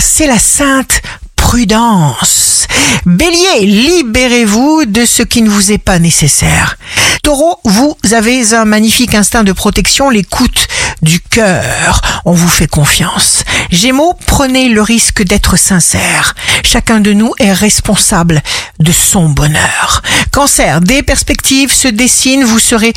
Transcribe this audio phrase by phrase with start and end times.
[0.00, 1.02] c'est la sainte
[1.34, 2.66] prudence.
[3.06, 6.76] Bélier, libérez-vous de ce qui ne vous est pas nécessaire.
[7.22, 10.68] Taureau, vous avez un magnifique instinct de protection, l'écoute
[11.02, 12.00] du cœur.
[12.24, 13.44] On vous fait confiance.
[13.70, 16.34] Gémeaux, prenez le risque d'être sincère.
[16.62, 18.42] Chacun de nous est responsable
[18.78, 20.02] de son bonheur.
[20.32, 22.92] Cancer, des perspectives se dessinent, vous serez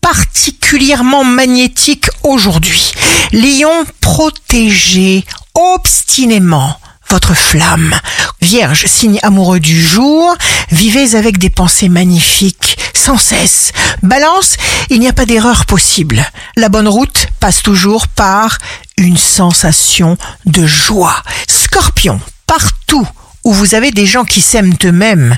[0.00, 2.92] particulièrement magnétique aujourd'hui.
[3.32, 5.24] Lion, protégez
[5.58, 6.78] obstinément
[7.10, 7.94] votre flamme.
[8.40, 10.34] Vierge, signe amoureux du jour,
[10.70, 13.72] vivez avec des pensées magnifiques, sans cesse.
[14.02, 14.56] Balance,
[14.90, 16.24] il n'y a pas d'erreur possible.
[16.56, 18.58] La bonne route passe toujours par
[18.96, 20.16] une sensation
[20.46, 21.16] de joie.
[21.48, 23.06] Scorpion, partout
[23.44, 25.36] où vous avez des gens qui s'aiment eux-mêmes,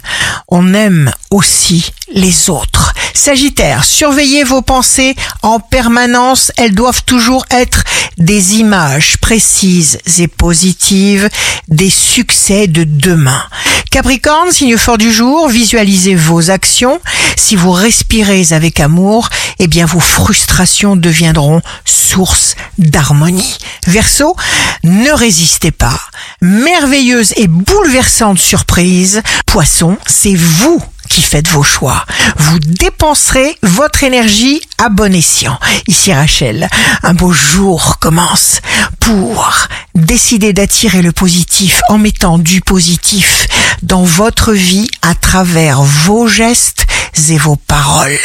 [0.48, 2.79] on aime aussi les autres.
[3.20, 7.84] Sagittaire, surveillez vos pensées en permanence, elles doivent toujours être
[8.16, 11.28] des images précises et positives
[11.68, 13.44] des succès de demain.
[13.90, 16.98] Capricorne, signe fort du jour, visualisez vos actions.
[17.36, 23.58] Si vous respirez avec amour, eh bien vos frustrations deviendront source d'harmonie.
[23.86, 24.34] Verseau,
[24.82, 26.00] ne résistez pas.
[26.40, 29.20] Merveilleuse et bouleversante surprise.
[29.44, 30.82] Poisson, c'est vous
[31.20, 32.04] faites vos choix.
[32.36, 35.58] Vous dépenserez votre énergie à bon escient.
[35.86, 36.68] Ici Rachel,
[37.02, 38.60] un beau jour commence
[39.00, 43.46] pour décider d'attirer le positif en mettant du positif
[43.82, 46.86] dans votre vie à travers vos gestes
[47.28, 48.18] et vos paroles.